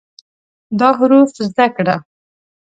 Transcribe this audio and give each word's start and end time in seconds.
دا 0.79 0.89
حروف 0.97 1.29
زده 1.47 1.67
کړه 1.75 1.95